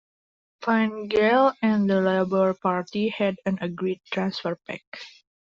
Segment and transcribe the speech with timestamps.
[0.63, 4.97] Fine Gael and the Labour Party had an agreed transfer pact.